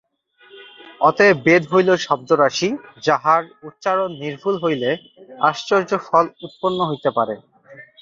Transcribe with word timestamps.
অতএব 1.01 1.37
বেদ 1.45 1.63
হইল 1.71 1.89
শব্দরাশি, 2.05 2.69
যাহার 3.07 3.41
উচ্চারণ 3.67 4.09
নির্ভুল 4.23 4.55
হইলে 4.63 4.89
আশ্চর্য 5.49 5.91
ফল 6.07 6.25
উৎপন্ন 6.45 6.79
হইতে 6.89 7.09
পারে। 7.17 7.35